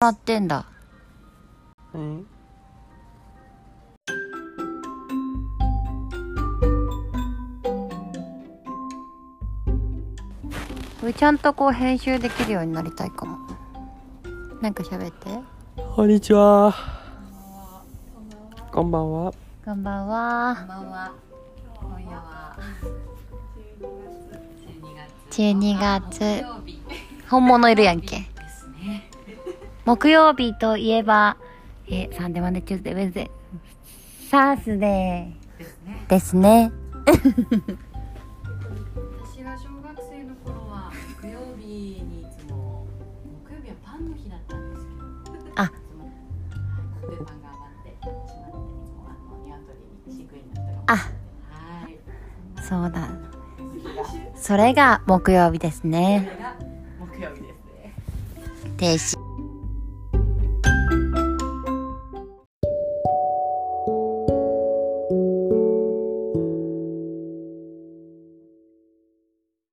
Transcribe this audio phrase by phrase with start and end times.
[0.00, 0.64] らってんだ。
[1.92, 2.24] 何
[11.00, 13.38] これちゃんとこう編集できるようになりたいかも。
[14.62, 15.30] なんか喋って。
[15.96, 16.72] こんにちは
[18.70, 19.32] こんばんは
[19.64, 20.56] こんばんは。
[20.60, 21.12] こんばんは。
[21.74, 22.56] 今夜は
[25.32, 26.22] 12月。
[26.22, 26.80] 曜日
[27.28, 28.27] 本物いるやんけ。
[29.88, 31.38] 木曜日といえば、
[31.88, 36.04] え、 Sunday Monday Tuesday Wednesday、Thursday ですね。
[36.06, 36.70] ーですね。
[39.24, 41.64] 私が小学生の頃は木曜日
[42.04, 42.86] にいつも
[43.46, 44.90] 木曜日はパンの日だったんですけ
[45.38, 45.52] ど。
[45.56, 50.42] あパンが余ってしまっていつもあの鶏に飼育員
[50.86, 51.96] あはい。
[52.62, 53.08] そうだ。
[54.36, 56.28] それが木曜日ですね。
[56.30, 56.36] こ。
[56.36, 56.56] れが
[57.16, 57.94] 木曜日ですね。
[58.76, 59.17] 停止。